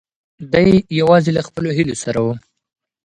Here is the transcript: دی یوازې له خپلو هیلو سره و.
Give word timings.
دی 0.53 0.69
یوازې 0.99 1.31
له 1.37 1.41
خپلو 1.47 1.69
هیلو 1.77 1.95
سره 2.03 2.19
و. 2.25 2.27